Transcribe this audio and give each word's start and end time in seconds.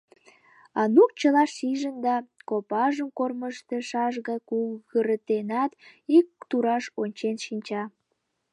Анук 0.81 1.11
чыла 1.19 1.43
шижын 1.55 1.95
да, 2.05 2.15
копажым 2.49 3.09
кормыжтышаш 3.17 4.15
гай 4.27 4.39
кугыртенат, 4.49 5.71
ик 6.17 6.27
тураш 6.49 6.85
ончен 7.01 7.35
шинча... 7.45 7.83